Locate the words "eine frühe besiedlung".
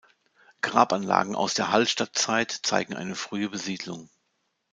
2.95-4.09